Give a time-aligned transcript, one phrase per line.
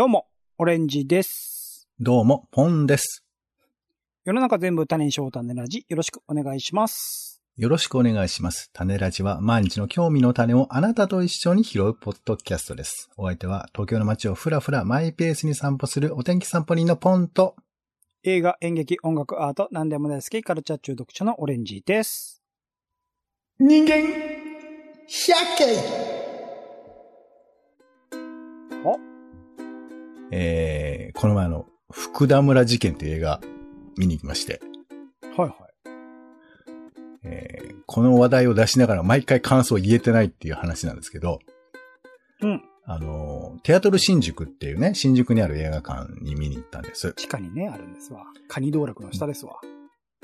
[0.00, 1.86] どうも、オレンジです。
[2.00, 3.22] どうも、ポンです。
[4.24, 7.42] 世の中全部種にしよう種ラジ、よろしくお願いします。
[7.58, 8.70] よろしくお願いします。
[8.72, 13.10] 種ラジは毎日の興味の種をあなたと一緒に拾うポッドキャストです。
[13.18, 17.56] お相手は東京の街をふらふらマイペースに散歩するお天気散歩人のポンと、
[18.22, 22.42] 映画、演劇、音楽、アート、何でも大好き、カルチャー中毒者のオレンジです。
[23.58, 24.00] 人間、
[25.06, 26.19] 百景
[30.30, 33.40] えー、この前あの、福田村事件っていう映画
[33.96, 34.60] 見に行きまして、
[35.36, 35.52] はいはい。
[37.24, 41.40] えーこの話題を出しながら毎回感想を言えてないっていう話なんですけど、
[42.40, 42.62] うん。
[42.84, 47.14] あの、テアトル新宿っていうね、新宿にある映画館に見に行ったんです。
[47.16, 48.26] 地下にね、あるんですわ。
[48.46, 49.56] カニ道楽の下ですわ。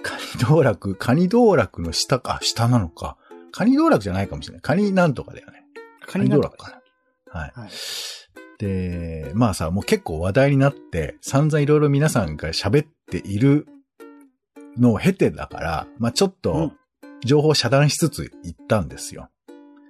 [0.01, 3.17] カニ道楽、カニ道楽の下か、あ下なのか。
[3.51, 4.63] カニ道楽じゃないかもしれない。
[4.63, 5.65] カニなんとかだよね。
[6.07, 6.83] カニ道楽カニ道楽か
[7.35, 7.41] な。
[7.41, 7.53] はい。
[7.53, 7.71] はい。
[8.59, 13.67] で、まあさ、もう結構話題になって、散々いろいろ皆さんが喋っている
[14.79, 16.77] のを経てだから、まあちょっうとん、
[17.25, 19.29] 情報を遮断しつつ行ったんですよ。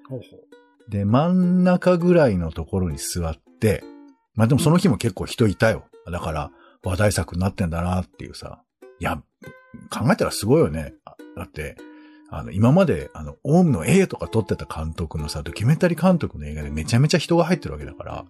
[0.08, 0.90] ほうほう。
[0.90, 3.82] で、真ん中ぐらいのところに座って、
[4.34, 5.84] まあでもその日も結構人いたよ。
[6.10, 6.50] だから、
[6.84, 8.62] 話題作になってんだなっていうさ。
[9.00, 9.20] いや、
[9.90, 10.94] 考えたらすごいよね。
[11.04, 11.76] あだって、
[12.30, 18.24] あの、今まで、あの、オウムの A とか撮ってた監督のさ、ドキュメンタリー監督の映画でめちゃめちゃ人が入ってるわけだから、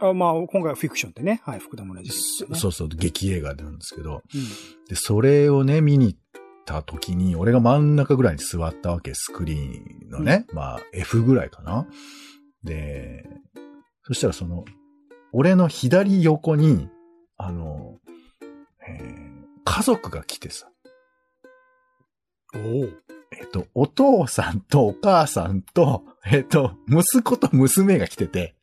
[0.00, 1.42] あまあ、今回はフィクションってね。
[1.44, 2.58] はい、福田村事件ですよね。
[2.58, 4.40] そうそう、劇映画なんですけど、うん。
[4.88, 6.20] で、それをね、見に行っ
[6.64, 10.46] た時に、俺が真ん中ぐらいに座ったわけ、スクリーンのね。
[10.52, 11.86] まあ、F ぐらいかな。
[12.64, 13.24] で、
[14.02, 14.64] そしたらその、
[15.32, 16.88] 俺の左横に、
[17.36, 17.98] あの、
[18.86, 19.30] えー
[19.72, 20.68] 家族が来てさ、
[22.54, 22.88] おお。
[23.32, 28.56] えっと、お父さんとお母さんと、えっと、息子と娘が来てて、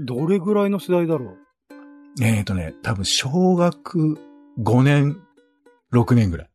[0.00, 1.36] どれぐらいの世代だろ
[2.20, 2.24] う？
[2.24, 4.18] えっとね、多分小学
[4.58, 5.20] 5年、
[5.92, 6.50] 6年ぐらい。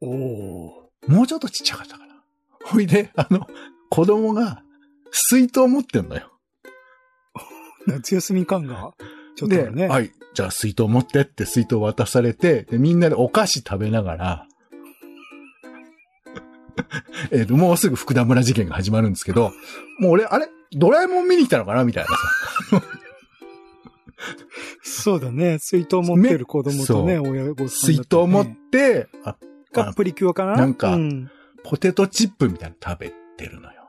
[0.00, 0.90] おお。
[1.06, 2.14] もうちょっとちっちゃかったかな。
[2.64, 3.46] ほいで、あの、
[3.90, 4.62] 子供が
[5.10, 6.32] 水筒持ってんのよ。
[7.86, 8.92] 夏休み感が、
[9.36, 9.86] ちょっとね。
[9.86, 14.46] はい、じゃあ水筒持ってって水筒渡されて、で、みんなでお菓子食べながら、
[17.30, 19.52] えっと、もうすぐ福田村事件が始まるんですけど、
[20.00, 20.48] もう俺、あれ？
[20.78, 22.86] ドラえもん見に来たのかなみたいなさ。
[24.82, 25.58] そうだね。
[25.60, 29.36] 水筒持ってる子供とね、そ親御さんね筒持って、あ、
[29.72, 30.56] がプリキュアかな？
[30.56, 31.30] なんかうん。
[31.62, 33.84] ポテトチップみたいなの食べてるのよ。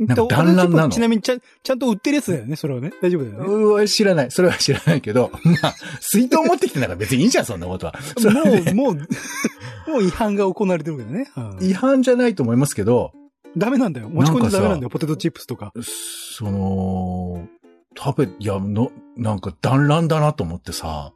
[0.00, 2.92] なんか団らんなのちなみにちゃん、ちゃんと売ってるやつだよね、それはね。
[3.00, 3.46] 大丈夫だよね。
[3.46, 4.30] うわ、知らない。
[4.32, 5.30] それは 知らないけど、
[5.62, 7.94] まあ、水筒持ってきてんだから別にいいじゃん、そんなことは。
[8.20, 8.94] もう、もう、
[9.90, 11.30] もう違反が行われてるわけだね。
[11.36, 13.12] うん違反じゃないと思いますけど、
[13.56, 14.08] ダメなんだよ。
[14.08, 15.72] 持ち込んじゃダメなんだよ、ポテトチップスとか。
[15.82, 17.48] その、
[17.96, 21.12] 食べ、いや、の、なんか団らんだなと思ってさ、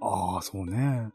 [0.00, 1.08] ああ、そうね。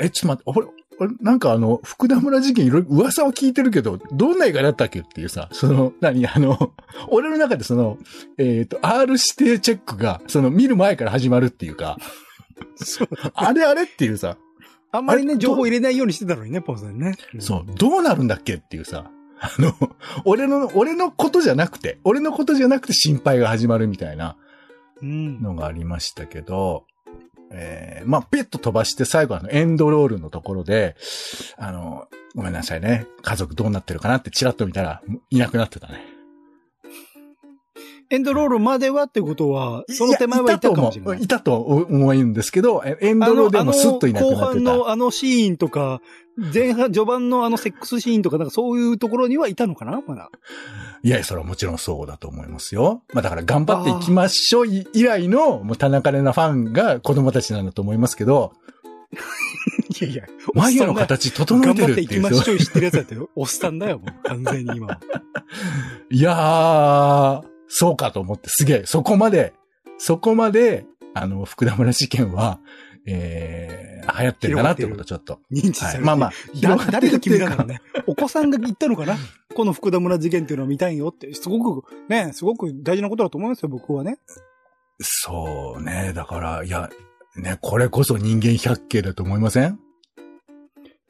[0.00, 6.72] え、ちょっと待って、俺、俺、なんかあの、福田村事件いろいろ噂は聞いてるけど、どんな映画だったっけっていうさ、その、何、あの、
[7.08, 7.98] 俺の中でその、
[8.38, 11.98] えっ、と、R 指定チェックが、その、見る前から始まるっていうか、
[12.76, 13.08] そう。
[13.34, 14.36] あれあれっていうさ、
[14.92, 17.14] あんまりね、情報入れないようにしてたのにね、ポンさんね。
[17.38, 19.10] そう、どうなるんだっけっていうさ、
[19.42, 19.74] あの、
[20.24, 24.36] 俺の、俺のことじゃなくて、俺のことじゃなくて心配が始まるみたいな
[25.02, 25.04] う。
[25.04, 25.42] うん。
[25.42, 26.86] のがありましたけど、
[27.50, 30.96] えー、まあ、ピッと飛ばして最後あの、エンドロールのところで、
[31.58, 36.11] あの、ごめんなさいね、家族どうなってるかなってチラッと見たら、いなくなってたね。
[38.12, 41.22] エンドロールまではってことは、その手前はいたかもしれない。
[41.22, 44.70] いたと思ういたと思うんですけど、えエンドロールでもスッといなくなあの後ってた。
[44.70, 46.02] 半のあのシーンとか、
[46.52, 50.02] 前半、序盤のあのセックスシーンとか、なんかそういうところにはいたのかな？
[50.06, 50.30] まだ。
[51.02, 53.02] いやいや、それはもちろんそうだと思いますよ。
[53.14, 58.52] まあだから頑張っていきましょう以来の、もう田中玲奈ファンが子供たちなんだと思いますけど、
[60.00, 62.38] いやいや、眉の形整え頑張っていきてるっていう。
[62.38, 63.30] ましょう知ってるやつだったよ。
[63.36, 64.28] おっさんだよ、もう。
[64.28, 65.00] 完全に今は。
[66.10, 69.54] いやー、そうかと思って、すげえ、そこまで、
[69.96, 70.84] そこまで、
[71.14, 72.60] あの、福田村事件は、
[73.06, 75.40] えー、流行ってるんだなってことちょっと。
[75.50, 76.06] 認知されてる。
[76.06, 77.80] はい、まあまあ、だ誰が決めたんだろうね。
[78.06, 79.16] お子さんが言ったのかな？
[79.54, 81.32] この福田村事件っていうのを見たいよって。
[81.32, 84.18] すごく、ね、すごく大事なことだと思いますよ、僕はね。
[85.00, 86.90] そうね、だから、いや、
[87.36, 89.80] ね、これこそ人間百景だと思いません？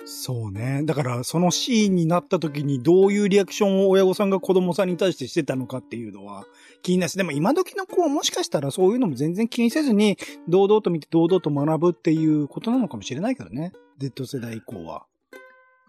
[0.04, 0.82] そうね。
[0.84, 6.44] だから、そのシーンになった時にどういうリアクションを親御さんが子供さんに対してしてたのかっていうのは
[6.82, 10.18] 気になるし、でも今時の子はもしかしたらそういうのも全然気にせずに、
[10.48, 13.72] 堂々と見て堂々と学ぶっていうことなのかもしれないけどね。
[13.98, 15.06] Z 世代以降は。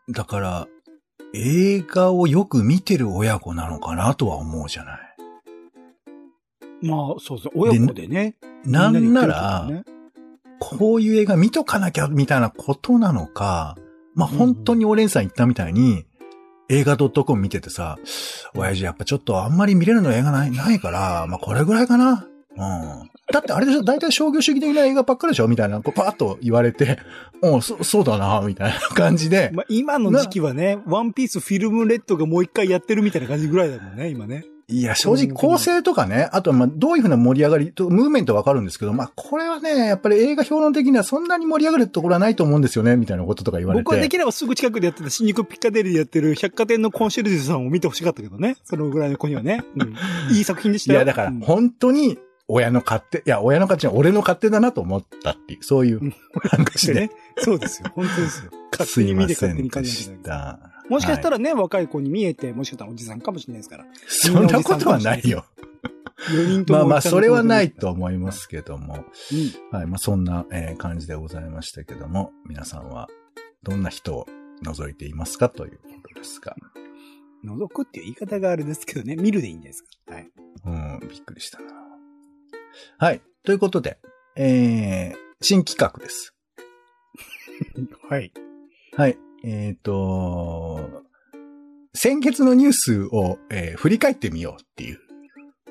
[0.10, 0.68] だから、
[1.34, 5.00] 映画をよく見てる親子なのかなとは思うじゃない。
[6.82, 7.52] まあ、そうそう。
[7.56, 8.36] 親子でね。
[8.66, 9.68] なんなみんなら、
[10.60, 13.76] こういう映画見とかなきゃみたいなことなのか、
[14.16, 16.06] まあ、本当にオレンさん言ったみたいに、
[16.70, 17.98] 映画 .com 見ててさ、
[18.56, 22.28] 親父やっぱちょっとあんまり見れるの映画ない、ないから、まあ、これぐらいかな。
[22.56, 23.10] うん。
[23.32, 25.48] だってあれでしょ大体商業主義的な映画ばっかりでしょ？
[25.48, 27.00] みたいな、こうパーッと言われて、
[27.42, 34.46] うん、そ、そうだな、みたいな感じで、まあ、今の時期はね、ワンピースフィルムレッドがもう一回やってるみたいな感じぐらいだもんね、今ね。
[34.74, 43.84] いや、正直構成とかね、あとはまあどういうふうな盛り上がりと、ムーブメントわかるんですけど、まあこれはね、やっぱり映画評論的にはそんなに盛り上がるところはないと思うんですよね、みたいなこととか言われて。
[43.84, 48.58] 僕はできればすぐ近くでやってた新宿ピッカデリーでやってる百貨店のコンシェルジュさんを見てほしかったけどね。
[48.64, 49.64] そのぐらいの子にはね。
[49.76, 51.00] うん、いい作品でしたよ。
[51.00, 52.18] いや、だからうん本当に
[52.48, 56.14] 親の勝手、いや、親の勝手じゃない俺の勝手だなと思ったっていう、そういう うん
[56.50, 56.94] 話で。
[56.94, 57.12] ね。
[57.38, 57.92] そうですよ。
[57.94, 58.52] 本当ですよ。
[58.72, 60.73] 勝手に見てません勝手に感でじなきゃいけないした。
[60.90, 63.86] もしかしたら、らね、若い子に見えて、もしかしたらおじさんかもしれないですから。
[64.08, 65.46] そんなことはないよ。
[66.30, 68.96] 4人ともまあまあ、それはないと思いますけども。
[69.72, 69.78] うん。
[69.78, 69.88] はい。
[69.88, 73.08] まあ、そんな、えー感じでございましたけども、皆さんは
[73.64, 74.26] どんな人を
[74.64, 76.56] 覗いていますかということですが。
[77.46, 80.14] 覗くっていう言い方があれですけどね、見るでいいんですか？
[80.14, 80.32] はい。
[80.66, 81.66] うん、びっくりしたな。
[82.98, 83.22] はい。
[83.44, 83.98] ということで、
[84.38, 86.34] えー、新企画です。
[88.10, 88.32] はい。
[88.96, 89.18] はい。
[89.44, 90.90] えっ、と、
[91.94, 95.00] 先月のニュースを、えー振り返ってみようっていう、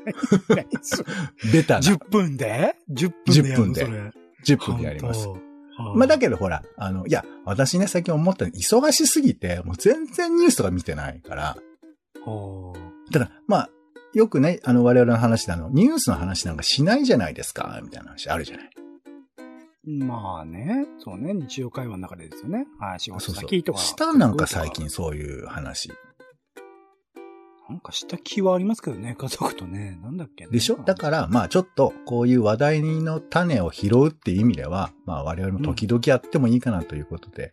[1.52, 4.56] ベタな10分で ?10 分でやるの？10分でそれ。
[4.56, 5.28] 10分でやります。
[5.94, 11.56] まあだけどほら、あの、いや、私ね、最近思ったの忙しすぎて、もう全然ニュースとか見てないから、
[12.24, 12.74] ど。
[13.10, 13.70] だから、まあ、
[14.14, 18.70] よくね、あの、我々の話であの、ニュースの話なんかしないじゃないですか、みたいな話あるじゃない。
[19.84, 22.66] まあね、そうね、日常会話の中でですよね。
[22.78, 23.32] はい、仕事。
[23.32, 23.80] 先とか。
[23.80, 25.90] したなんか最近そういう話。
[27.68, 29.98] なんかした気はありますけどね、家族とね。
[30.02, 30.76] なんだっけね、でしょ？
[30.76, 37.52] だから、まあちょっと、こういう話題の種を拾うっていう意味では、まあ我々も時々やってもいいかなということで、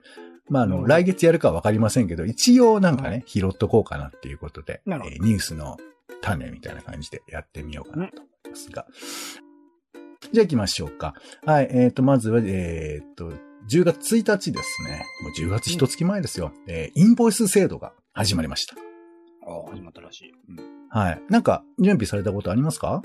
[0.50, 5.78] まああの、うん来月やるかはわかりませんけど、一応なんかね、拾っとこうかなっていうことで、えーニュースの
[6.22, 8.86] 種みたいな感じでやってみようかなと思いますが。
[10.32, 11.16] じゃあ行きましょうか。
[11.46, 13.32] はい、えっ、と、まずは、えっ、と、
[13.70, 15.06] 10月1日ですね。
[15.24, 16.52] もう10月1月前ですよ。
[16.68, 18.76] えーインボイス制度が始まりました。
[19.46, 20.32] ああ、始まったらしい。
[20.32, 21.22] うんはい。
[21.30, 23.04] なんか、準備されたことありますか？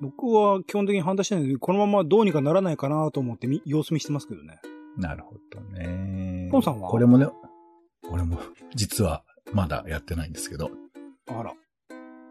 [0.00, 4.60] 僕は基本的に反対してないので、このままどうにかならないかなと思ってみ様子見してますけどね。
[4.96, 6.48] なるほどね。
[6.50, 6.88] ポンさんは？
[6.88, 7.28] これもね、
[8.10, 8.40] 俺も
[8.74, 10.70] 実はまだやってないんですけど、
[11.28, 11.52] あら。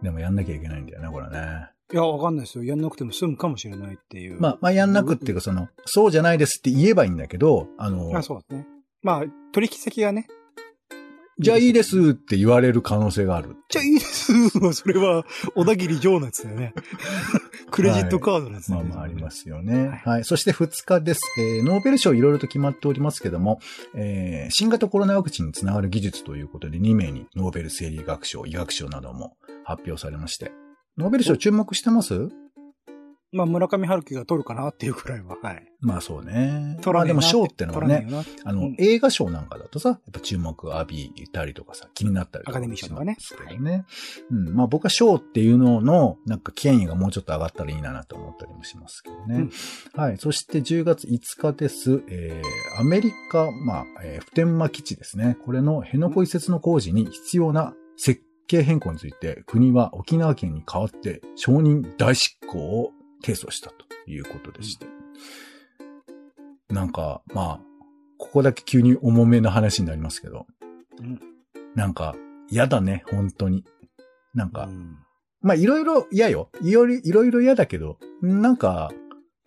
[0.02, 1.70] でもやんなきゃいけないんだよね、これね。
[1.94, 2.64] いや、わかんないですよ。
[2.64, 4.42] やんなくても済むかもしれないっていう。
[4.42, 8.68] まあ、まあやんなくっていうか、その、そうじゃないですって言えばいいんだけど、あの、あそうですね。
[9.02, 9.24] まあ、
[9.54, 10.28] 取引先がね。
[11.40, 13.56] じゃあいいですって言われる可能性がある。
[13.70, 14.34] じゃあいいです。
[14.74, 15.24] それは、
[15.56, 16.74] 小田切城のやつだよね。
[17.70, 18.90] クレジットカードのやつだよね。
[18.90, 19.76] まあまあありますよね。
[19.76, 20.24] はいはい。
[20.24, 21.22] そして2日です。
[21.40, 23.60] えーノーベル賞いろいろと決まっておりますけども、
[23.94, 30.52] えー新型コロナワクチンにつながる技術ということで2名にノーベル生理学賞、医学賞なども発表されまして。
[30.98, 32.30] ノーベル賞注目してます？
[33.34, 35.36] まあ、村上春樹が取るかなっていうくらいは。
[35.44, 35.64] はい。
[35.82, 36.32] まあそうね。
[36.32, 38.08] まあでも取らねえな賞ってのはね、
[38.46, 43.86] あの、うん映画賞なんかだとさ、やっぱ注目浴びたりとかさ、気になったりとかアカデミー賞とかねしますけどね。
[44.32, 44.56] うん。
[44.56, 49.36] まあ僕は賞っていうのの、なんか権威がもうちょっと上がったらいいなと思ったりもしますけどね。
[49.36, 49.52] うん
[50.02, 50.18] はい。
[50.18, 52.02] そして10月5日です。
[52.08, 55.38] えー、アメリカ、まあ、えー普天間基地ですね。
[55.46, 62.92] これの辺野古移設の工事に必要な設計変更について、国は沖縄県に代わって承認大執行を
[63.24, 64.88] 提訴したということでして。
[66.70, 67.60] なんか、まあ、
[68.18, 70.48] ここだけ急に重めの話になりますけど、
[71.00, 71.20] うん
[71.76, 72.16] なんか、
[72.50, 73.64] 嫌だね、本当に。
[74.34, 74.98] なんか、うん
[75.42, 76.50] まあ、いろいろ嫌よ。
[76.62, 77.02] いろい
[77.32, 78.92] ろ嫌だけど、なんか、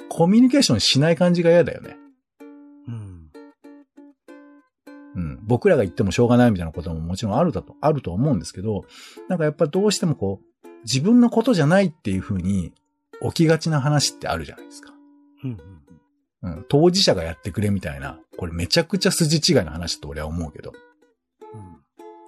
[0.09, 1.97] コミュニケーションしない感じが嫌だよね。
[5.51, 8.85] 僕らが言ってもしょうがないみたいなことももちろんあるだと、あると思うんですけど、
[9.29, 12.73] なんかやっぱどうしてもこう、自分のことじゃないっていう風に
[13.21, 14.93] 起きがちな話ってあるじゃないですか。
[15.43, 15.59] うん。
[16.43, 16.67] うん。
[16.69, 20.73] 当事者がやってくれみたいな、これめちゃくちゃ筋違いの話と俺は思うけど。
[21.53, 21.81] うん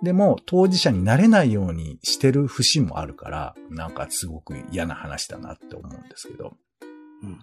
[0.02, 6.56] でも、当事者になれないようにしてる節もあるから、なんかすごく嫌な話だなって思うんですけど。
[7.22, 7.38] うん。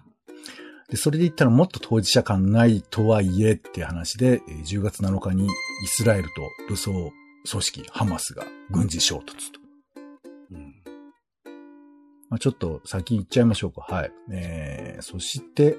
[0.90, 5.48] で、それで言ったらもっと当事者感ないとはいえって話で、えー10月7日にイ
[5.86, 6.30] スラエルと
[6.68, 7.12] 武装
[7.48, 9.60] 組織ハマスが軍事衝突と。
[10.52, 10.74] うん。
[12.28, 13.82] まあ、ちょっと先行っちゃいましょうか。
[13.88, 14.12] はい。
[14.32, 15.78] えー、そして、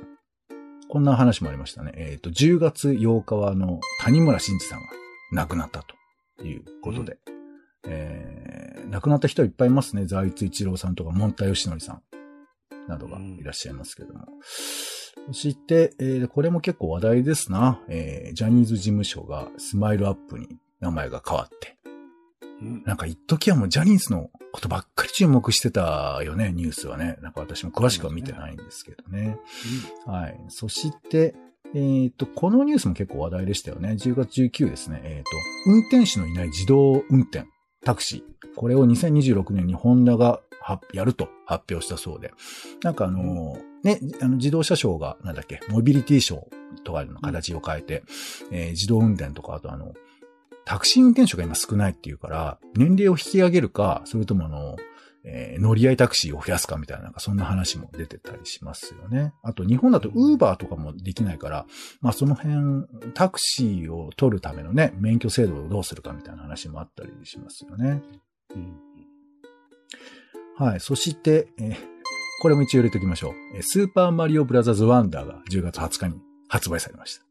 [0.89, 1.91] こんな話もありましたね。
[1.95, 4.85] えっ、と、10月8日はあの、谷村新司さんが
[5.33, 5.83] 亡くなった
[6.37, 7.17] ということで。
[7.85, 10.05] えー、亡くなった人いっぱいいますね。
[10.05, 12.01] 財津一郎さんとか、モンタヨシノリさん。
[12.87, 14.25] などがいらっしゃいますけども。
[15.27, 17.79] そして、えーこれも結構話題ですな。
[17.87, 20.47] えージャニーズ事務所がスマイルアップに
[20.79, 21.77] 名前が変わって。
[22.61, 27.17] うんなんか一時はもうジャニーズのことばっかり注目してたよね、ニュースはね。
[27.21, 29.37] なんか私も詳しくは見てないんですけどね。
[30.05, 30.39] はい。
[30.49, 31.33] そして、
[31.73, 33.91] えっ、と、このニュースも結構話題でしたよね。
[33.91, 35.01] 10月19ですね。
[35.03, 37.45] えっ、と、運転手のいない自動運転、
[37.85, 38.55] タクシー。
[38.55, 42.33] これを2026年にホンダがはやると発表したそうで。
[42.83, 46.47] なんかあのーね、あの自動車賞が、なんだっけ、モビリティ賞
[46.83, 48.03] とかの形を変えて、
[48.51, 49.93] えー自動運転とか、あとあの、
[50.65, 54.75] タクシー運転手が今少ないっていうから、年齢を引き上げるか、それともあの、
[55.23, 59.33] えー乗り合いタクシーを増やすかみたいな、なんかそんな話も出てたりしますよね。
[59.43, 61.65] あと日本だとウーバーとかもできないから、
[62.01, 68.01] まあその辺、タクシーを取るためのね、免許制度をどうするかみたいな話もあったりしますよね。
[68.55, 68.75] うん
[70.57, 70.79] はい。
[70.79, 71.90] そして、えー
[72.41, 73.33] これも一応入れておきましょう。
[73.55, 76.15] えースーパーマリオブラザーズワンダーが10月20日に
[76.48, 77.24] 発売されました。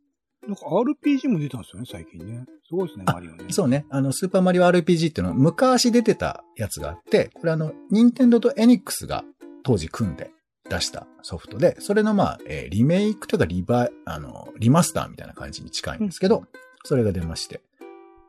[0.47, 2.45] なんか RPG も出たんですよね、最近ね。
[2.69, 3.45] すごいですね、あマリオね。
[3.50, 3.87] そうね。
[3.90, 9.25] あの、スーパーマリオ RPG っていうのは昔出てたやつがあって、これあの、ニンテンドーとエニックスが
[9.64, 10.31] 当時組んで
[10.69, 16.47] 出したソフトで、それのまあ、えーリメイクというかリバイ、あの、リマスターみたいな感じに近いんですけど、うん
[16.85, 17.61] それが出まして。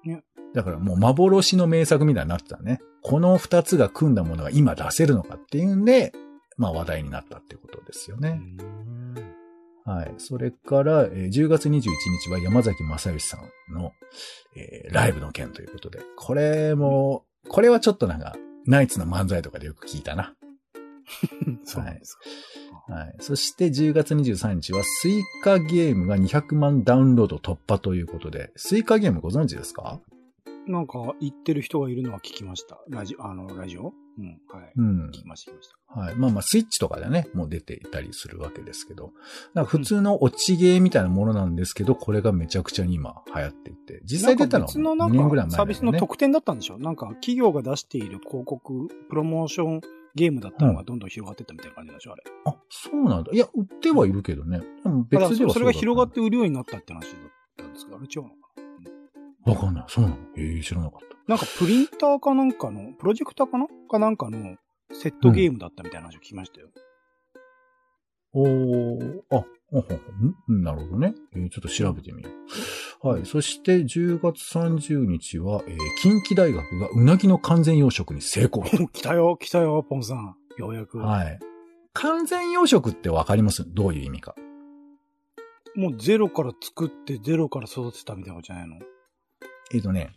[0.03, 0.23] ね
[0.53, 2.79] だからもう幻の名作みたいになってたね。
[3.03, 6.11] この二つが組んだものが今出せるのかっていうんで、
[6.57, 8.31] まあ話題になったってことですようね。
[8.31, 8.57] ん
[9.83, 10.13] はい。
[10.17, 13.93] それから、えー10月21日は山崎正義さんの、
[14.55, 18.35] えーライブの件ということで、これも、これはちょっとなんか、
[18.67, 20.35] ナイツの漫才とかでよく聞いたな。
[21.65, 22.15] そうです
[22.87, 22.93] か。
[22.93, 23.15] はい。
[23.19, 29.99] そして10月23日はスイカゲームが200万ダウンロード突破ということで、スイカゲームご存知ですか？
[30.67, 32.79] なんか言ってる人がいるのは聞きました。
[32.89, 33.93] ラジオ、あの、ラジオ？
[34.19, 34.71] うん、はい。
[34.75, 35.11] うん聞。
[35.11, 35.99] きました、聞きました。
[35.99, 36.15] はい。
[36.15, 39.11] まあまあ、スイッチとかでね、もう出ていたりするわけですけど、
[39.53, 45.57] なんか普通の落ちゲーみたいなものなんですけど、これがめちゃくちゃに今流行っていて、実際出たのは別のな2年ぐらいんか前だよね。
[45.57, 46.77] サービスの特典だったんでしょ？
[46.77, 49.81] なんか企業が出している広告、プロモーション
[50.13, 52.13] ゲームだったのがどんどん広がってったみたいな感じなんでしょ？
[52.13, 52.23] あれ。
[52.45, 53.31] あ、そうなんだ。
[53.33, 54.61] いや、売ってはいるけどね。
[54.83, 58.29] でもただ別ではそれが広がっそて売るようになったって話だったんですけど、あれ違うの？
[59.45, 59.85] わかんない。
[59.87, 60.17] そうなの？
[60.37, 61.05] ええ知らなかった。
[61.05, 63.67] ななんかプリンターかなんかの、プロジェクターかな？
[63.89, 64.57] かなんかの
[64.91, 66.69] セットゲームだったみたいな話を聞きましたよ。
[68.33, 69.99] おー、あ、ほんほん
[70.47, 71.13] ほんんなるほどね。
[71.35, 72.29] えーちょっと調べてみよ
[73.03, 73.07] う。
[73.07, 73.25] はい。
[73.25, 78.61] そして、10月30日は、えー近畿大学がうなぎの完全養殖に成功。
[78.63, 80.35] お来たよ、来たよ、ポンさん。
[80.57, 80.99] ようやく。
[80.99, 81.39] はい。
[81.93, 83.65] 完全養殖ってわかります？
[83.67, 84.35] どういう意味か。
[85.75, 88.75] もうゼロから作ってゼロから育てたみたいなことじゃないの？
[89.73, 90.11] えっ、とね、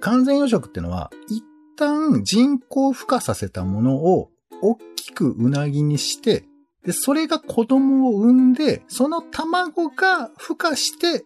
[0.00, 1.44] 完全養殖ってのは、一
[1.76, 4.30] 旦人工孵化させたものを
[4.62, 6.44] 大きくうなぎにして、
[6.84, 11.24] で、それが子供を産んで、その卵が孵化して、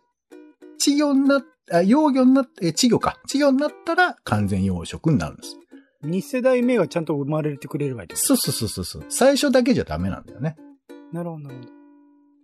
[0.78, 3.16] 稚魚になっあ、幼魚になって、え稚魚か。
[3.22, 5.56] 稚魚になったら完全養殖になるんです。
[6.02, 9.04] 二世代目がちゃんと生まれてくれればいいってこそうそうそうそう。
[9.08, 10.56] 最初だけじゃダメなんだよね。
[10.88, 11.79] となるほど、なるほど。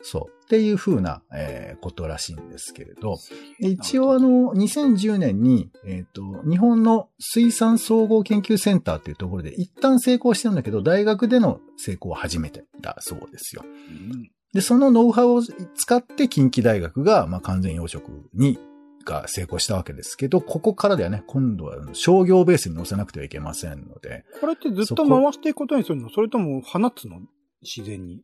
[0.03, 0.45] そう。
[0.45, 3.19] っていう風な、えーことらしいんですけれど、
[3.59, 13.62] 一応あの、2010年に、えっ、と、日本の水産総合研究センターっていうところで一旦成功してるんだけど、大学での成功は初めてだそうですよ。
[13.65, 18.59] うんで、そのノウハウを使って近畿大学が、まあ、完全養殖に、
[19.05, 26.11] が成功したわけですけど、ここからではね、今度は商業ベースに乗せなくてはいけませんので、これってずっと回していくことにするの？
[26.11, 27.21] それとも放つの？
[27.62, 28.23] 自然に。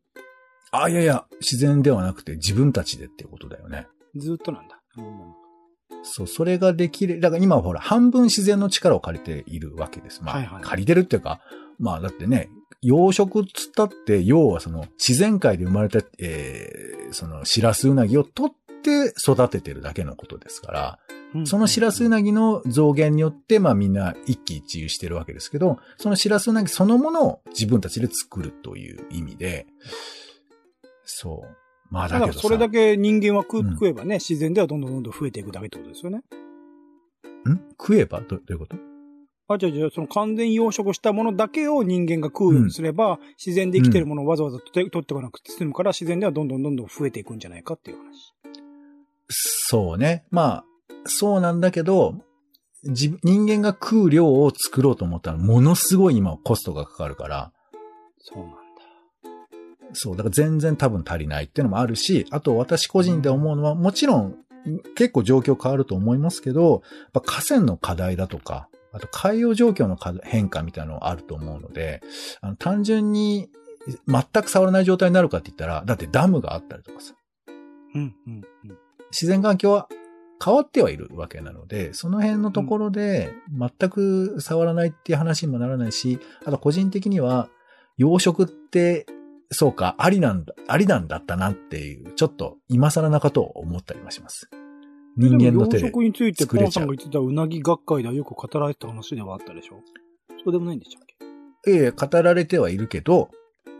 [0.72, 3.86] あ、いやいや、自然ではなくて自分たちでっていうことだよね。
[4.16, 4.80] ずっとなんだ。
[4.98, 5.42] うん
[6.02, 7.20] そう、それができる。
[7.20, 10.22] だから今はほら、半分自然の力を借りているわけです。
[10.22, 11.40] まあ、はいはい借りてるっていうか、
[11.78, 12.50] まあだってね、
[12.80, 20.98] 養殖つったって、要はその、自然界で生まれた、えー、その、シラスウナギを取って育ててるだけのことですから、
[21.34, 29.66] うんそのシラスウナギの増減によって、まあみんな一喜一憂してるわけですけど、そのシラスウナギそのものを自分たちで作るという意味で、
[31.04, 31.56] そう。
[31.90, 32.26] まあだけどさ。
[32.26, 36.18] だからそれだけ人間は食,、うん食えばね、自然ではどんどんどんどん増えていくだけってことですよね。
[36.18, 36.22] ん？
[37.70, 38.20] 食えば？
[38.20, 38.76] どどういうこと？
[39.48, 48.32] あ、じゃあじゃあその完全養殖したものだけを人間が食うようにすれば、自然で生きてるものをわざわざ取って取っておかなくて済むから、自然ではどんどんどんどん増えていくんじゃないかっていう話。
[49.28, 50.24] そうね。
[50.30, 50.64] まあ、
[51.04, 52.14] そうなんだけど、
[52.84, 57.52] 自人間が食う量を作ろうと思ったら、ものすごい今コストがかかるから、
[58.18, 58.61] そうなんだ。
[59.92, 64.36] そう、だから全然多分足りないっていうのもあるし、あと私個人で思うのは、もちろん
[64.94, 72.02] 結構状況変わると思いますけど、やっぱ河川の課題だとか、あと海洋状況の課変化みたいなのがあると思うので、
[72.40, 73.48] あの単純に
[74.06, 77.14] 全く触らない状態になるかって言ったら、だってダムがあったりとかさ、
[77.94, 78.78] うん、うん、うん。
[79.10, 79.88] 自然環境は
[80.44, 87.48] 変わってはいるわけなので、その辺のところで全く触らないっていう話にもならないし、あと個人的には
[87.96, 89.06] 養殖って、
[89.52, 94.48] そうか、ありなんだ、ありなんだったなっていう、ちょっと今更なことを思ったりもします。
[95.16, 99.80] 人間の手ででも養殖について作れちゃうポンさんが言ってたうなぎ学会ではよく語られてた話ではあったでしょ
[100.42, 101.70] そうでもないんでしたっけ？
[101.70, 103.28] ええ、語られてはいるけど、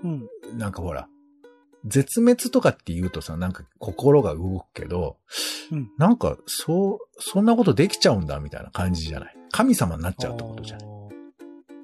[0.05, 0.29] うん。
[0.59, 1.09] なんかほら、
[1.87, 5.17] 絶滅とかって言うとさ、なんか心が動くけど、
[5.73, 9.37] うんなんか、そう、そんなことできちゃうんだみたいな感じじゃない？
[9.50, 10.87] 神様になっちゃうってことじゃない？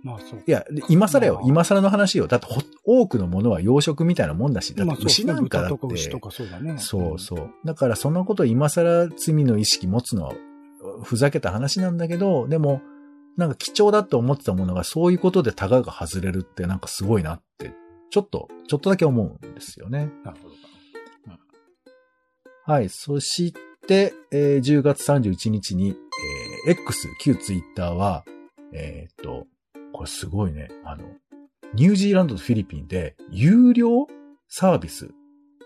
[0.08, 0.42] まあそう。
[0.46, 1.40] いや、で今更よま。
[1.40, 2.26] あ今更の話よ。
[2.26, 5.86] だってほ多くのものは養殖みたいなもんだし、だって牛なんかだって。
[5.86, 6.78] 牛とかそうだね。
[6.78, 7.50] そうそう。
[7.64, 10.34] だからそのことを今更罪の意識持つのは
[11.02, 12.80] ふざけた話なんだけど、でも、
[13.36, 17.72] なんか貴重だと思ってたものがそういうことでタガが外れるってなんかすごいなって、
[18.10, 20.10] ちょっと、ちょっとだけ思うんですよね。
[20.24, 20.54] なるほど。
[22.64, 22.88] はい。
[22.88, 23.54] そし
[23.86, 25.96] て、えー10月31日に、
[26.66, 28.24] えー X、旧ツイッターは、
[28.72, 29.46] えーっと、
[29.92, 30.68] これすごいね。
[30.84, 31.04] あの、
[31.74, 34.06] ニュージーランドとフィリピンで有料
[34.48, 35.10] サービス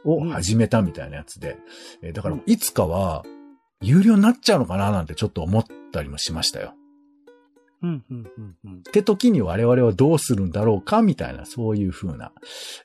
[0.05, 1.57] を始めたみたいなやつで、
[2.03, 3.25] えーだからうんいつかは
[3.81, 6.75] 有料になっちゃうのかななんてちょっと思ったりもしましたよ。
[7.83, 8.79] うん、うん、うん、うん。
[8.79, 12.33] って時に我々はどうするんだろうかみたいな、そういう風な、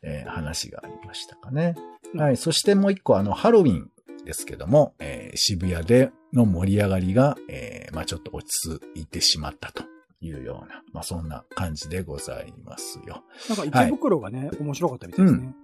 [0.01, 1.75] えー話がありましたかね。
[2.13, 2.37] うんはい。
[2.37, 3.91] そしてもう一個、あの、ハロウィン
[4.25, 9.83] ですけども、えー渋谷での盛り上がりが、えーまあちょっと落ち着いてしまったと
[10.19, 13.23] いうような、まあそんな感じでございますよ。
[13.49, 15.55] なんか池袋がね、面白かったみたいですね。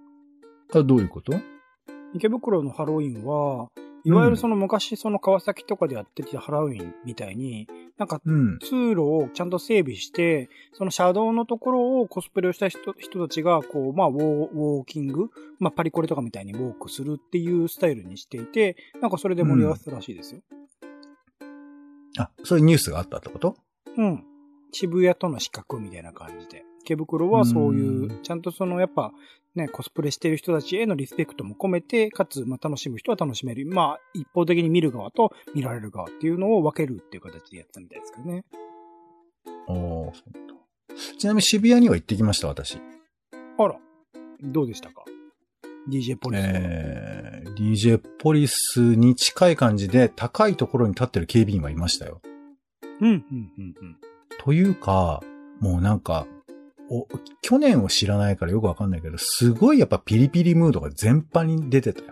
[0.74, 1.32] あどういうこと？
[2.14, 3.68] 池袋のハロウィンは、
[4.04, 8.58] いわゆるその昔その川崎とかでやってたハロウィンみたいに、なんかうん。
[8.58, 20.40] 通路をちゃんと整備して、その車道のところをコスプレをした人人たちが、こう、まあウォー、ウォーキング、まあパリコレとかみたいにウォークするっていうスタイルにしていて、なんかそれで盛り上がってたらしいですよ。
[22.18, 23.56] あ、そういうニュースがあったってこと？
[23.96, 24.24] うん。
[24.74, 26.64] 渋谷との比較みたいな感じで。
[26.82, 29.12] 池袋はそういうう、ちゃんとそのやっぱ
[29.54, 33.66] ね、コスプレしてる人たちへのリスペクトも込めて、かつ、まあ楽しむ人は楽しめる。
[33.66, 38.44] まあ一方的に見る側と見られる側っていうのを分けるっていう形でやったみたいですけどね。
[39.68, 40.44] おーそうだ
[41.18, 42.78] ちなみに渋谷には行ってきました、私。
[43.58, 43.76] あら、
[44.42, 45.04] どうでしたか
[45.88, 46.46] ?DJ ポリスは。
[46.52, 52.20] えー、DJ ポリスに近い感じで高いところに立ってる警備員はいましたよ。
[53.00, 53.24] うん、うん、
[53.58, 53.96] うん、うん。
[54.44, 55.22] というか、
[55.60, 56.26] もうなんか、
[56.90, 57.08] お、
[57.40, 62.08] 去年を知らないからよくわかんないけど、すごいやっぱピリピリムードが全般に出てたよ。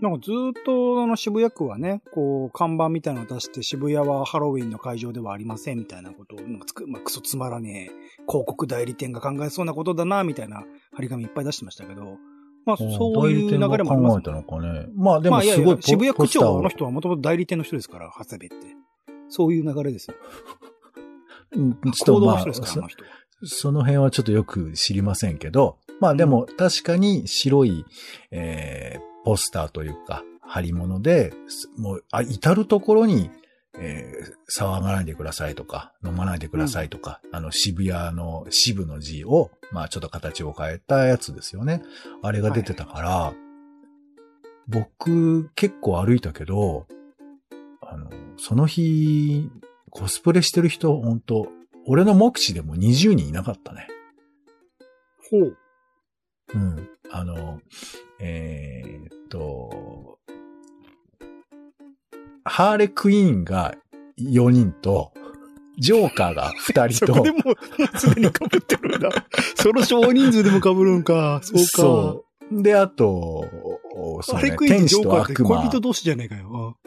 [0.00, 10.64] なんかずーっとあの渋谷区はね、こう、看板みたいなのを出して渋谷はハロウィンの会場ではありませんみたいなことを、なんかつく、まあ、クソつまらねえ、広告代理店が考えそうなことだな、みたいな
[10.96, 12.16] 張り紙いっぱい出してましたけど、
[12.64, 14.86] まあ、そういう流れもあります考えたのかね。
[14.94, 18.66] まあでもすごいポ渋谷区長はあの人はもともと代理店の人ですから、長谷部って。
[19.28, 20.16] そういう流れですよ。
[21.54, 22.44] うんちょっ行とまあ
[23.44, 27.84] その辺はちょっとよく知りませんけど、まあでも確かに白い、
[28.30, 33.30] えー、ポスターというか、貼り物で、すもう、あ、至るところに、
[33.78, 41.82] えー、騒がないでくださいとか、飲まないでくださいとか、あの渋谷の渋の字を、まあちょっと形を変えたやつですよね。
[42.22, 43.34] あれが出てたから、
[44.68, 46.86] 僕結構歩いたけど、
[47.80, 49.48] あの、その日、
[49.92, 51.48] コスプレしてる人、本当
[51.86, 53.88] 俺の目視でも20人いなかったね。
[55.30, 55.56] ほう。
[56.54, 56.88] うん。
[57.10, 57.60] あの、
[58.18, 60.18] えーっと、
[62.44, 63.74] ハーレクイーンが
[64.18, 65.12] 4人と、
[65.78, 69.10] ジョーカーが2人とそこで、もう、もうすでに被ってるんだ。
[69.56, 71.40] その少人数でも被るんか。
[71.42, 71.66] そうか。
[71.66, 73.44] そうで、あと、
[74.22, 75.80] そうねあれクイーン天使とジョーカーってと悪魔恋人。
[75.80, 76.78] 同士じゃねえかよ。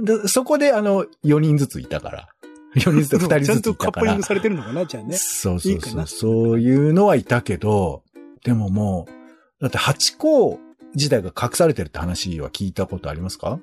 [0.00, 2.33] でそこで、あの、4人ずついたから。
[2.74, 4.16] 4人ずつ2人ちゃずんとカップリン。
[4.18, 5.16] グされてるのかなじゃあね。
[5.16, 6.02] そうそうそう。
[6.02, 8.02] いそういうのはいたけど、
[8.44, 10.58] でももう、だってハチ公
[10.94, 13.58] 自体が隠されてるって話は聞いたことありますか？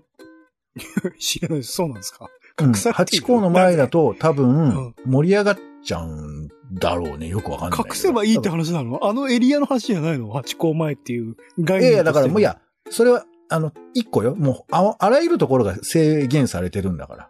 [1.19, 1.73] 知らないです。
[1.73, 2.25] そうなんですか？
[2.59, 7.27] うん隠されハているチ公の前だと多う分ん盛り上がっちゃうんだろうね。
[7.27, 7.79] よくわかんない。
[7.79, 8.99] 隠せばいいって話なの？
[9.03, 10.31] あのエリアの話じゃないの？
[10.31, 12.49] ハチ公前っていう概念いやいや、だからもういや。
[12.85, 14.35] や、それは、あの、一個よ。
[14.35, 17.29] もうあ、あらゆるところが制限されてるんだから。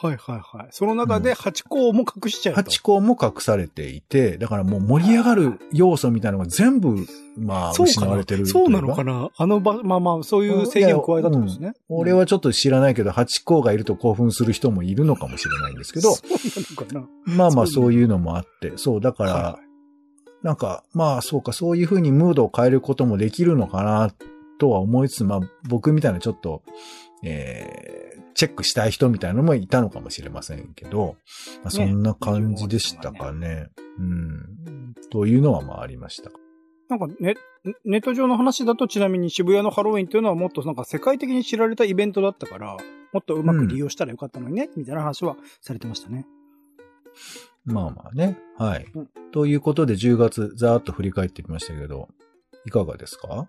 [0.00, 0.68] はいはいはい。
[0.70, 2.62] その中でハチ公も隠しちゃうと。
[2.62, 7.06] ハチ公も隠されていて、だからもう盛り上がる要素みたいなのが全部、
[7.36, 8.06] まあ、そうかな。
[8.06, 9.12] 失われてるそうなのかな。
[9.12, 11.74] なあの場、まあまあ、そういう制限を加えたとですね。
[11.88, 16.30] 俺はちょっと知らないけど、ハチ公がいると興奮する人もいるのかもしれないんですけど、 そう
[16.90, 17.36] なのかな。
[17.36, 18.08] まあまあそういう。
[18.08, 19.58] のもあって、そう、だから、は
[20.42, 24.10] なんか、まあそうか、そういうふうにムードを変えることもできるのかな、
[24.58, 26.62] とは思いつつ、まあ僕みたいなちょっと、
[27.22, 31.16] えー、チェックしたい人みたいなのもいたのかもしれませんけど、
[31.62, 33.68] まあ、そんな感じでしたかね。
[33.98, 34.94] うん。
[35.10, 36.30] というのはまあありました。
[36.88, 37.34] なんかネ
[37.84, 42.76] ネット上の話だとちなみに渋谷のハロウィンっていうのはもっとなんか世界的に知られたイベントだったから、
[43.12, 46.26] もっとうまく利用したらよかったのにね、みたいな話はされてましたね。
[47.64, 48.38] まあまあね。
[48.56, 48.86] はい。
[48.94, 52.08] うんということで10月ざーっと振り返ってみましたけど、
[52.64, 53.46] いかがですか？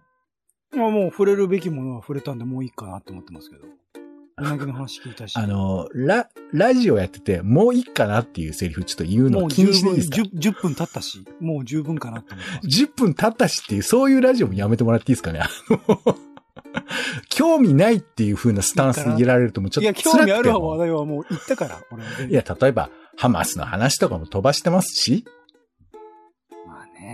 [0.73, 3.65] いやもう触れるべきものは触れたんでもういいかなって思ってますけど。
[4.37, 5.35] うなぎの話聞いたし。
[5.35, 12.83] あの、ラ、ラジオやってて、もういいかなっていうセリフちょっと言うの禁止でいいですか10、10分経ったし、もう十分かなって思ってます。
[12.83, 15.41] 10分経ったしっていう、そういうラジオもやめてもらっていいですかね？
[15.41, 16.15] あ の
[17.29, 20.67] 興味ないっていう風なスタンスでいられるともうちょいや、っと辛くて興味あるも。
[20.69, 25.38] 話題はもう言ったから、俺いや、例えば、ハマスの話とかも飛ばしてますし、まあ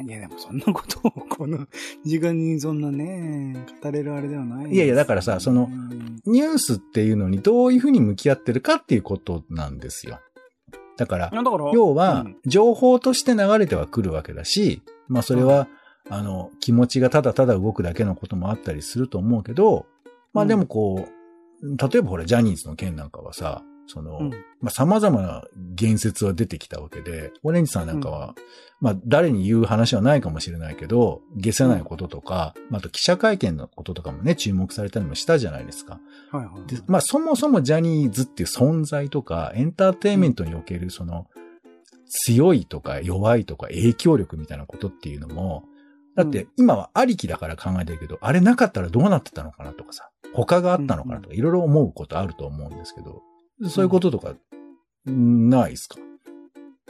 [0.03, 0.05] ね。
[0.07, 1.67] いや、でもそんなことを、この
[2.03, 4.75] 時間にそんなね、語れるあれではないです。
[4.75, 10.19] いやいやだからさそのうんニュースっていうのにどういう風に向き合ってるかっていうことなんですよ。
[10.97, 15.67] だからから、要はうん、情報として流れてはくるわけだし、まあそれは、
[16.09, 19.85] あの、気持ちがただただ動くだけのこともあったりすると思うけど、
[20.33, 21.07] まあでもこ
[21.61, 24.29] う、例えばほら、ジャニーズの件なんかはさ、その、うん。
[24.61, 25.43] まあ様々な
[25.75, 28.35] 言説は出てきたわけで、オレンジさんなんかは、
[28.81, 35.99] まあ誰に言う話はないかもしれないけど、消せないこととか、まああと記者会見のこととかもね、注目されたりもしたじゃないですか。
[36.31, 36.71] はいはい。
[36.71, 41.27] で、まあそもそもジャニーズっていう存在とか、エンターテインメントにおけるその、
[42.07, 45.63] 強いとか弱いとか影響力みたいなことっていうのも、
[46.15, 53.21] だって今はありきだから考えてるけど、あれなかったらどうなってたのかなとかさ、他があったのかなとか、いろいろ思うことあると思うんですけど、
[53.63, 54.35] そういうこととか、
[55.09, 55.99] んないですか？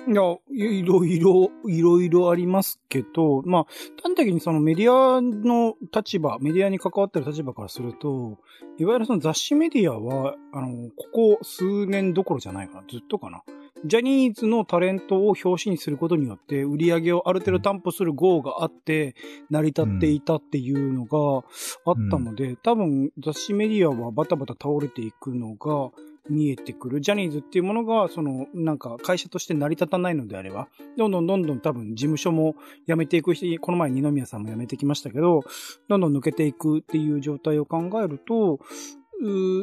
[0.08, 3.66] いや、いろいろ、いろいろありますけど、まあ、
[4.04, 8.38] 端的にそのメディアの立場、メディアに関わってる立場からすると、
[8.78, 13.42] いわゆるその雑誌メディアは、あの、ここ数年どころじゃないかな、ずっとかな。
[13.84, 19.16] ジャニーズのタレントを表紙にすることによって、売り上げをある程度担保する号があって、
[19.50, 21.46] 成り立っていたっていうのが
[21.86, 25.90] あったので、多分雑誌メディアはバタバタ倒れていくのが、
[26.30, 27.02] 見えてくる。
[27.02, 32.56] ジャニーズっていうものが、その、なんか会社として成り立たないのであれば、どんどんどんどん多分事務所も
[32.88, 35.44] 辞めていくし、この前二宮さんも辞めてきましたけど、
[35.88, 38.60] どんどん抜けていくっていう状態を考えると、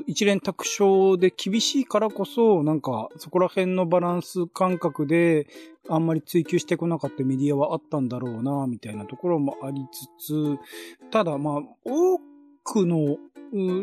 [0.07, 5.47] 一連卓勝で厳しいからこそ、なんか、そこら辺のバランス感覚で、
[5.89, 10.59] あんまり追求してこなかったメディアはあったんだろうな、みたいなところもありつつ、
[11.11, 12.19] ただまあ、多
[12.65, 13.19] クの、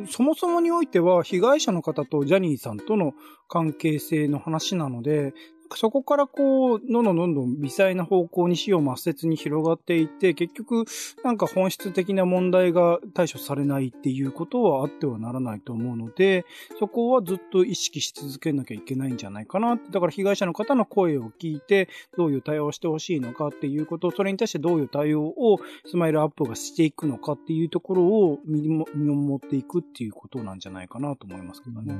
[0.10, 3.14] そもそもにおいては、被害者の方とジャニーさんとの
[3.48, 5.34] 関係性の話なので、
[5.76, 10.86] そこからこう、どんどんどんどん微細な方向に死を抹殺に広がっていって、結局、
[11.24, 16.46] なんか本質的な問題が対処されないっていうことはあってはならないと思うので、
[16.80, 19.78] そこはずっと意識し続けなきゃいけないんじゃないかな。
[19.78, 31.96] だから被害者の方の声を聞いて、どういう対応をしてほしいのかっていうこと、それに対してどういう対応をスマイルアップがしていくのかっていうところを見守っていくっていうことなんじゃないかなと思いますけどね。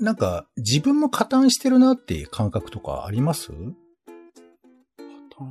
[0.00, 3.52] なんか、自分も加担してるなっていう感覚とかあります？
[3.52, 3.62] 破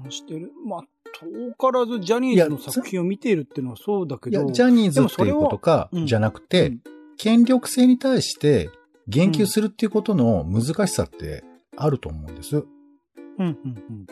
[0.05, 0.51] 綻してる？
[0.65, 0.81] まあ、
[1.13, 4.51] 遠からずジャニーズの作品を見ているっていうのはそうだけいや、ど。
[4.51, 6.81] ジャニーズっていうことかじゃなくて、うん
[7.21, 8.69] 権力性に対して
[9.09, 11.43] 言及するっていうことの難しさって
[11.75, 12.55] あると思うんです。
[12.55, 12.65] うん、
[13.37, 14.07] うん、うん。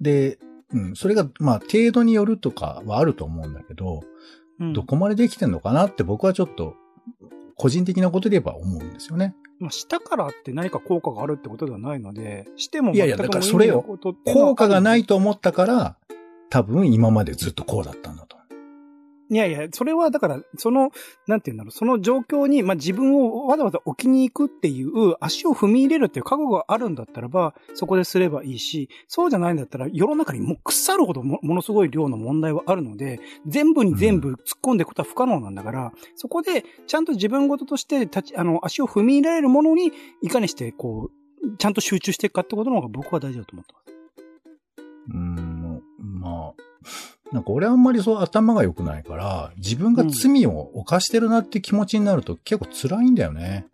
[0.00, 0.40] で、
[0.72, 4.00] うん、それが、まあ、程度によるとかはあると思うんだけど、
[4.58, 6.74] うんどこまでできてんのかなって僕はちょっと、
[7.58, 9.34] 個人的なことで言えば思うんですよね。
[9.58, 15.96] まあ、したからって何か効果があるってことではないので、してもいやいやだからそれよ無意味なことっていうのは効果がないと思ったから、
[16.50, 18.37] 多分今までずっとこうだったんだと。
[19.30, 20.90] いやいや、それはだから、その、
[21.26, 43.88] なんて言うんだろう、その状況に、まあ、自分をわざわざ置きに行くっていう、足を踏み入れるっていう覚悟があるんだったらば、そこですればいいし、そうじゃないんだったら、世の中にもう腐るほどもものすごい量の問題はあるので、全部に全部突っ込んでいくことは不可能なんだから、そこで、ちゃんと自分事として立ち、あの、足を踏み入れられるものに、いかにして、こう、ちゃんと集中していくかってことの方が僕は大事だと思ってます。
[45.08, 45.82] うーん、
[46.20, 46.62] まあ、
[47.32, 53.66] なんか俺あんまりそう頭が良くないから、自分が罪を犯してるなって気持ちになると結構辛いんだよね。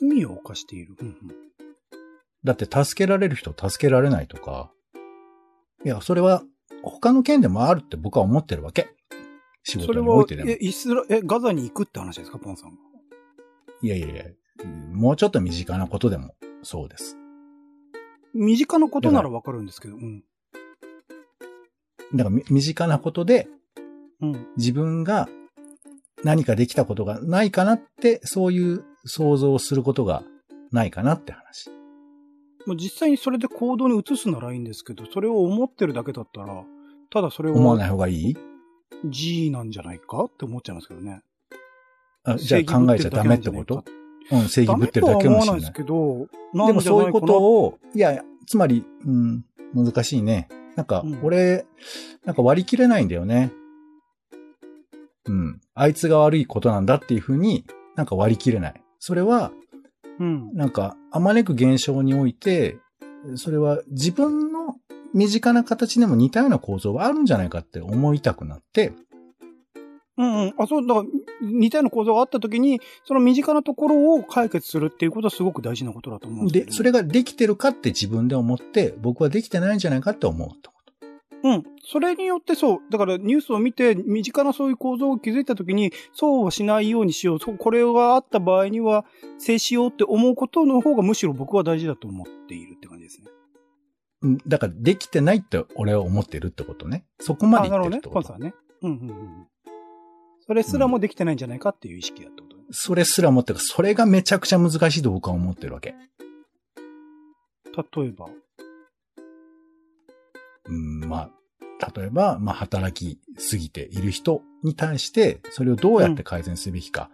[0.00, 0.94] 罪を犯している？
[1.00, 1.16] うんうん
[2.44, 4.70] だって助けられる人助けられないとか。
[5.82, 6.42] いや、それは
[6.82, 8.90] 他の件でもあるって僕は思ってるわけ。
[9.62, 10.50] 仕それはい事におてでも。
[10.50, 12.76] え、イスラ、え、ガザに行くって話ですか、ポンさんが。
[13.80, 14.24] いやいやいや、
[14.92, 17.16] もうちょっと身近なことでもそうです。
[18.34, 20.22] 身近なことならわかるんですけど、うん。
[22.14, 23.48] だからみ身近なことで
[24.20, 24.46] うん。
[24.56, 25.28] 自分が
[26.22, 30.22] 何かできたことがないかなって、そういう想像をすることが
[30.72, 31.70] ないかなって話。
[32.66, 36.64] もう実際にそれで行動に移すならいいんですけど、それを思ってるだけだったら、
[37.10, 38.36] ただそれ思わないは方がいい
[39.04, 41.20] ？G なんじゃないかって思っちゃいますけどね。
[42.24, 43.84] あじゃあ考えちゃダメってこと？
[44.32, 45.72] うん、正義ぶってるだけかもしれないないです。
[45.74, 46.26] けど、
[46.66, 47.64] でもそういうことを。
[47.64, 50.48] を、いや、つまり、うん、難しいね。
[50.76, 51.66] なんかうん、俺、
[52.24, 53.52] なんか割り切れないんだよね。
[55.26, 55.60] うん。
[55.74, 57.64] あいつが悪いことなんだっていうふうに
[57.96, 58.74] なんか割り切れない。
[58.98, 59.52] それは、
[60.18, 60.54] うん。
[60.54, 62.78] なんか、あまねく現象において、
[63.36, 64.76] それは自分の
[65.14, 68.92] 身近な形でも似たような構造があるんじゃないかって思いたくなって、
[70.16, 70.54] うんうん。
[70.58, 71.06] あ、そう、だから、
[71.42, 80.74] 似たような構造があった時に、その身近なところを解決するっていうことはすごく大事なことだと思うんですけど、で、それができてるかって自分で思って、僕はできてないんじゃないかって思うと。
[81.44, 81.62] うん。
[81.84, 82.78] それによってそう。
[82.90, 87.38] だからニュースを見て、身近なそういう構造を築いたときに、そうはしないようにしよう。
[87.38, 89.04] そうこれがあった場合には、
[89.38, 93.26] 制しようって思うことの方がむしろ僕は大事だと思っているって感じですね。
[94.22, 97.04] うんだから、できてないって俺は思ってるってことね。
[97.20, 98.22] そこまであ、なるほどね言ってるって。
[98.22, 98.28] こと。
[98.28, 98.54] パンさんね。
[98.80, 99.46] うんうんうん。
[100.46, 102.64] それすらもできてないんじゃないかっていう意識だってことね。
[102.70, 103.58] それすら思ってる。
[103.58, 105.94] それがめちゃくちゃ難しいと僕は思ってるわけ。
[107.74, 108.26] 例えば？
[110.66, 111.30] うん、ま
[111.80, 117.10] あ、例えば、まあ、働きすぎている人に対して、それをどうやって改善すべきか。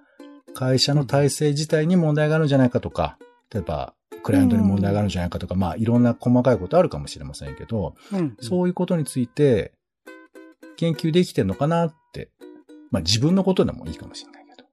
[0.55, 3.17] 会社の体制自体に問題があるんじゃないかとか、
[3.53, 8.37] 例えば、クライアントに問題があるんじゃないかとか、まあ、いろんな細かいことあるかもしれませんけど、うん。
[8.41, 9.73] そういうことについて、
[10.77, 12.31] 研究できてるのかなって。
[12.91, 14.69] まあ、自分のことでもいいかもしれないけど。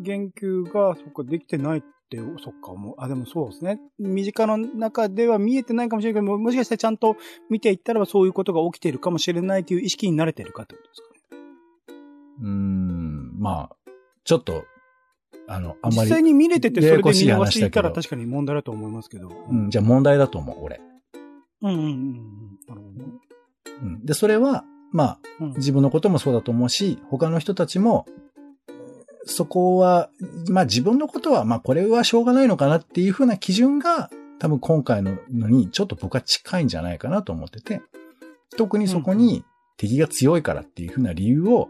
[0.00, 3.80] 言及が、そっか、できてないって、そっか、もう、あ、でもそうですね。
[3.98, 7.16] 身近の中では見えてないかもしれないけども、もしかしたらちゃんと
[7.50, 11.44] 見ていったらそういうことが起きているかもしれないという意識に慣れてるかってことですかね。
[12.40, 13.76] うーん、まあ、
[14.24, 14.64] ちょっと、
[15.46, 19.28] あの、あんまり実際、に見れてて、それで見逃していたら確かに問題だと思いますけど。
[19.28, 20.80] うん、じゃあ問題だと思う、俺。
[21.62, 22.58] うんうんうんうん。
[22.66, 23.04] なるほどね。
[23.82, 24.04] うん。
[24.04, 28.06] で、それは、まあ、うん自分のこともそうだと思うし、他の人たちも、
[29.26, 30.08] そこは、
[30.48, 37.82] まあ自分のことは、まあこれはしょうがないのかなっていうふうな基準が、多分今回ののにちょっと僕は近いんじゃないかなと思ってて、
[38.56, 39.44] 特にそこに
[39.76, 41.68] 敵が強いからっていうふうな理由を、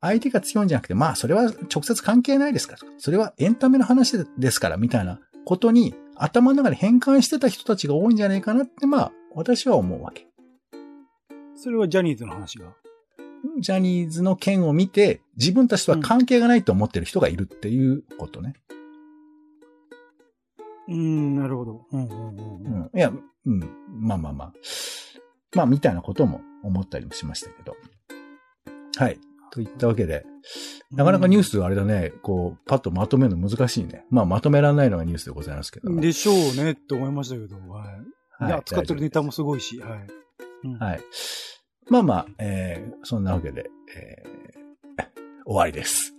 [0.00, 10.26] 相手が強いんじゃなくて、まあそれは直接関係ないですから、それはエンタメの話ですから、みたいなことに頭の中で変換してた人たちが多いんじゃないかなって、まあ私は思うわけ。
[11.56, 12.74] それはジャニーズの話が？
[13.60, 18.54] ジャニーズの件を見て、自分たちとは関係がないと思ってる人がいるっていうことね。
[20.88, 21.86] うーん、なるほど。
[21.92, 22.80] うんうんうんううん。
[22.82, 22.90] ん。
[22.94, 23.12] いや、
[23.46, 23.60] うん。
[23.88, 24.52] まあまあまあ。
[25.54, 27.76] まあ、みたいなことも思ったりもしましたけど。
[28.96, 29.18] はい。
[29.50, 30.24] といったわけで、
[30.90, 34.04] なかなかニュースあれだね、こう、パッとまとめるの難しいね。
[34.10, 36.00] まあ、まとめられないのがニュースでございますけども。
[36.00, 37.86] でしょうねって思いましたけど、はい。
[38.38, 40.06] はいいや、使ってるネタもすごいし、はい。
[40.72, 41.00] うんはい。
[41.88, 46.14] まあまあ、えー、そんなわけで、えー、 終わりです。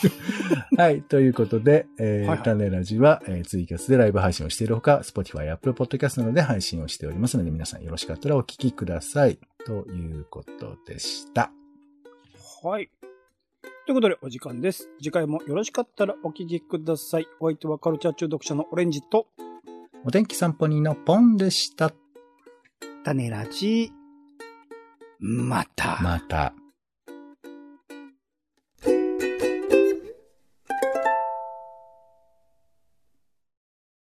[0.76, 1.02] はい。
[1.02, 9.38] ということで、えーはいはい種ラジは、えーツイキャスでライブ配信をしているほか、Spotify、Apple Podcast などで配信をしておりますので、皆さんよろしかったらお聞きください。
[9.64, 11.52] ということでした。
[12.62, 12.90] はい。
[13.86, 14.88] ということで、お時間です。
[14.98, 17.26] 次回もよろしかったらお聞きください。
[17.40, 19.26] お相手はカルチャー中毒者のオレンジと、
[20.04, 21.92] お天気散歩人のポンでした。
[23.02, 23.92] 種ラジ、
[25.18, 25.98] また。
[26.02, 26.59] また。